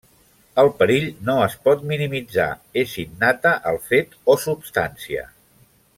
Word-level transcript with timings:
El 0.61 0.69
perill 0.79 1.03
no 1.27 1.35
es 1.47 1.57
pot 1.67 1.83
minimitzar, 1.91 2.49
és 2.85 2.97
innata 3.05 3.55
al 3.73 3.81
fet 3.91 4.19
o 4.35 4.41
substància. 4.49 5.31